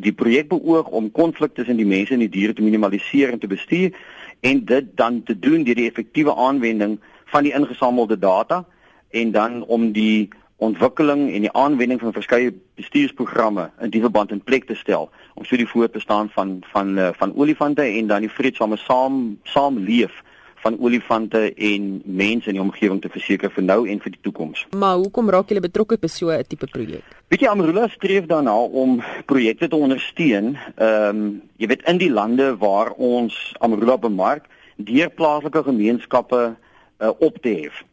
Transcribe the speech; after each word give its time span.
Die 0.00 0.12
projek 0.16 0.48
beoog 0.48 0.88
om 0.96 1.10
konflik 1.12 1.54
tussen 1.54 1.76
die 1.76 1.86
mense 1.86 2.14
en 2.16 2.24
die 2.24 2.32
diere 2.32 2.54
te 2.56 2.64
minimaliseer 2.64 3.34
en 3.34 3.38
te 3.38 3.50
bestuur 3.50 3.96
en 4.40 4.64
dit 4.64 4.92
dan 4.96 5.22
te 5.22 5.36
doen 5.38 5.64
deur 5.64 5.76
die 5.76 5.88
effektiewe 5.90 6.34
aanwending 6.34 6.98
van 7.32 7.44
die 7.44 7.52
ingesamelde 7.52 8.18
data 8.18 8.64
en 9.10 9.32
dan 9.32 9.62
om 9.64 9.90
die 9.92 10.30
ontwikkeling 10.60 11.28
en 11.32 11.44
die 11.46 11.52
aanwending 11.52 12.00
van 12.00 12.12
verskeie 12.12 12.52
bestuursprogramme 12.80 13.70
in 13.80 13.92
die 13.92 14.00
verband 14.00 14.32
in 14.32 14.42
plek 14.44 14.66
te 14.68 14.76
stel. 14.76 15.08
Om 15.34 15.44
so 15.44 15.56
die 15.56 15.68
voortbestaan 15.68 16.28
van 16.32 16.58
van 16.72 16.96
van, 16.96 17.14
van 17.20 17.36
olifante 17.36 17.82
en 17.82 18.06
dan 18.06 18.26
die 18.26 18.32
vreedsame 18.32 18.76
saam 18.76 19.38
saamleef 19.44 20.22
van 20.62 20.76
olifante 20.78 21.54
en 21.54 22.02
mense 22.04 22.48
in 22.48 22.58
die 22.58 22.62
omgewing 22.62 23.00
te 23.00 23.08
verseker 23.08 23.50
vir 23.50 23.64
nou 23.64 23.88
en 23.88 24.00
vir 24.00 24.12
die 24.12 24.22
toekoms. 24.22 24.66
Maar 24.76 24.96
hoekom 25.00 25.30
raak 25.32 25.48
julle 25.48 25.64
betrokke 25.64 25.98
by 26.00 26.06
so 26.06 26.30
'n 26.30 26.44
tipe 26.48 26.66
projek? 26.66 27.04
Weet 27.28 27.40
jy 27.40 27.48
Amrula 27.48 27.88
streef 27.88 28.26
daarna 28.26 28.56
om 28.56 29.02
projekte 29.26 29.68
te 29.68 29.76
ondersteun, 29.76 30.56
ehm 30.76 31.16
um, 31.16 31.42
jy 31.56 31.66
weet 31.66 31.86
in 31.88 31.98
die 31.98 32.10
lande 32.10 32.56
waar 32.56 32.92
ons 32.96 33.54
Amrula 33.58 33.98
bemark, 33.98 34.44
deur 34.76 35.10
plaaslike 35.10 35.62
gemeenskappe 35.62 36.56
uh, 36.98 37.10
op 37.18 37.38
te 37.42 37.48
hef. 37.48 37.84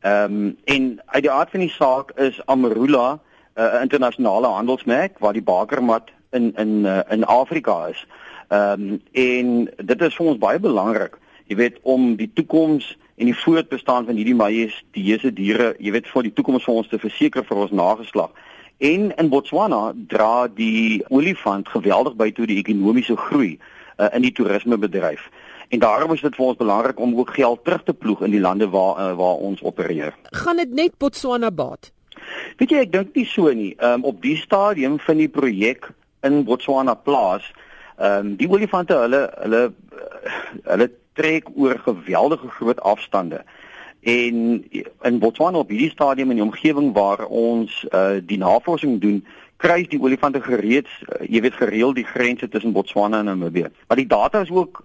Ehm 0.00 0.34
um, 0.34 0.56
en 0.64 1.02
uit 1.06 1.22
die 1.22 1.30
aard 1.30 1.50
van 1.50 1.60
die 1.60 1.74
saak 1.74 2.10
is 2.16 2.40
Amarula 2.46 3.18
eh, 3.54 3.64
'n 3.64 3.76
uh, 3.76 3.82
internasionale 3.82 4.46
handelsmerk 4.46 5.18
waar 5.18 5.32
die 5.32 5.42
bakermat 5.42 6.10
in 6.30 6.54
in 6.56 6.84
uh, 6.84 7.00
in 7.08 7.24
Afrika 7.24 7.86
is. 7.86 8.06
Ehm 8.48 8.72
um, 8.72 9.02
en 9.12 9.70
dit 9.76 10.00
is 10.00 10.14
vir 10.14 10.26
ons 10.26 10.38
baie 10.38 10.58
belangrik, 10.58 11.18
jy 11.48 11.56
weet 11.56 11.78
om 11.82 12.14
die 12.16 12.30
toekoms 12.34 12.92
en 13.18 13.26
die 13.26 13.36
voortbestaan 13.36 14.06
van 14.06 14.18
hierdie 14.20 14.36
majesteuse 14.38 15.32
diere, 15.34 15.72
jy 15.82 15.92
weet 15.96 16.06
vir 16.12 16.28
die 16.28 16.34
toekoms 16.36 16.66
vir 16.68 16.80
ons 16.82 16.90
te 16.92 17.00
verseker 17.02 17.46
vir 17.48 17.64
ons 17.64 17.74
nageslag. 17.74 18.30
En 18.78 19.10
in 19.10 19.30
Botswana 19.32 19.90
dra 20.10 20.46
die 20.54 21.02
olifant 21.10 21.68
geweldig 21.68 22.14
by 22.20 22.30
tot 22.36 22.46
die 22.46 22.60
ekonomiese 22.62 23.16
groei 23.18 23.56
uh, 23.56 24.06
in 24.12 24.22
die 24.22 24.32
toerismebedryf. 24.32 25.24
En 25.74 25.82
daarom 25.82 26.14
is 26.14 26.22
dit 26.22 26.36
vir 26.36 26.46
ons 26.46 26.60
belangrik 26.60 27.00
om 27.02 27.16
ook 27.18 27.34
geld 27.36 27.64
terug 27.64 27.82
te 27.84 27.94
ploeg 27.94 28.22
in 28.28 28.36
die 28.36 28.40
lande 28.40 28.68
waar 28.70 29.00
uh, 29.02 29.14
waar 29.18 29.42
ons 29.50 29.62
opereer. 29.66 30.14
Gaan 30.30 30.62
dit 30.62 30.70
net 30.72 30.94
Botswana 30.98 31.50
baat? 31.50 31.90
Weet 32.60 32.70
jy, 32.70 32.84
ek 32.86 32.92
dink 32.94 33.18
nie 33.18 33.26
so 33.28 33.50
nie. 33.52 33.72
Um, 33.82 34.06
op 34.08 34.22
die 34.22 34.36
stadium 34.38 35.00
van 35.02 35.18
die 35.20 35.28
projek 35.32 35.90
in 36.26 36.44
Botswana 36.46 36.94
plaas, 36.94 37.50
ehm 37.98 38.30
um, 38.30 38.32
die 38.38 38.46
olifante 38.46 38.94
hulle 38.94 39.26
hulle 39.42 39.62
hulle 40.70 40.90
trek 41.18 41.50
oor 41.54 41.78
geweldige 41.84 42.48
groot 42.48 42.80
afstande. 42.80 43.42
En 44.00 44.64
in 45.02 45.18
Botswana 45.18 45.58
op 45.58 45.68
hierdie 45.68 45.90
stadium 45.90 46.30
in 46.30 46.38
die 46.38 46.46
omgewing 46.46 46.92
waar 46.94 47.26
ons 47.26 47.84
uh, 47.90 48.20
die 48.22 48.38
navorsing 48.38 49.00
doen, 49.02 49.24
kruis 49.58 49.88
die 49.90 50.00
olifante 50.00 50.42
gereeds, 50.42 50.90
uh, 51.02 51.26
jy 51.26 51.42
weet 51.42 51.58
gereeld 51.58 51.98
die 51.98 52.06
grense 52.06 52.48
tussen 52.48 52.72
Botswana 52.72 53.18
en 53.18 53.30
Namibië. 53.32 53.66
Maar 53.88 53.98
die 53.98 54.06
data 54.06 54.40
is 54.46 54.54
ook 54.54 54.84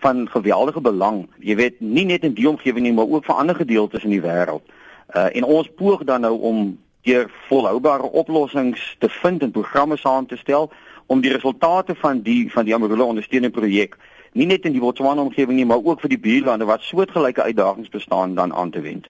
van 0.00 0.28
geweldige 0.30 0.80
belang. 0.80 1.26
Jy 1.38 1.56
weet, 1.56 1.80
nie 1.80 2.04
net 2.04 2.24
in 2.24 2.34
die 2.34 2.48
omgewing 2.48 2.86
nie, 2.86 2.94
maar 2.96 3.08
ook 3.08 3.24
vir 3.24 3.34
ander 3.34 3.54
gedeeltes 3.54 4.04
in 4.04 4.14
die 4.14 4.24
wêreld. 4.24 4.64
Uh 5.14 5.28
en 5.36 5.44
ons 5.44 5.68
poog 5.76 6.04
dan 6.04 6.20
nou 6.20 6.38
om 6.40 6.78
deur 7.06 7.30
volhoubare 7.48 8.10
oplossings 8.10 8.96
te 8.98 9.08
vind 9.22 9.42
en 9.42 9.54
programme 9.54 9.96
saam 9.96 10.26
te 10.26 10.36
stel 10.36 10.70
om 11.06 11.22
die 11.22 11.32
resultate 11.32 11.94
van 11.94 12.22
die 12.26 12.50
van 12.52 12.66
die 12.66 12.74
Amarula 12.74 13.06
ondersteuning 13.06 13.54
projek 13.54 13.94
nie 14.36 14.46
net 14.46 14.66
in 14.68 14.74
die 14.74 14.82
Botswana 14.82 15.22
omgewing 15.22 15.56
nie, 15.56 15.64
maar 15.64 15.80
ook 15.80 16.02
vir 16.04 16.12
die 16.12 16.20
buurlande 16.20 16.66
wat 16.68 16.84
soortgelyke 16.84 17.42
uitdagings 17.42 17.88
bestaan 17.88 18.34
dan 18.34 18.52
aan 18.52 18.70
te 18.70 18.80
wend. 18.80 19.04